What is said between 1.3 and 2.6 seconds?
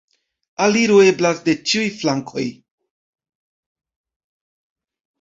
de ĉiuj flankoj.